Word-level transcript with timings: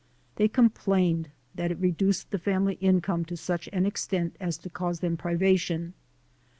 They 0.37 0.47
complained 0.47 1.29
that 1.53 1.69
it 1.69 1.77
reduced 1.77 2.31
the 2.31 2.39
family 2.39 2.73
income 2.81 3.23
to 3.25 3.37
such 3.37 3.69
an 3.71 3.85
extent 3.85 4.35
as 4.39 4.57
to 4.57 4.69
cause 4.71 4.99
them 5.01 5.15
privation. 5.15 5.93